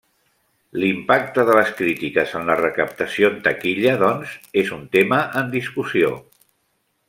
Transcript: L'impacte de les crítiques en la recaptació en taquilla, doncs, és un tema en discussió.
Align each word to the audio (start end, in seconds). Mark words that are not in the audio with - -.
L'impacte 0.83 1.43
de 1.49 1.57
les 1.57 1.73
crítiques 1.81 2.33
en 2.39 2.49
la 2.51 2.55
recaptació 2.61 3.31
en 3.33 3.37
taquilla, 3.49 3.93
doncs, 4.07 4.35
és 4.63 4.73
un 4.79 4.85
tema 4.99 5.23
en 5.43 5.57
discussió. 5.59 6.15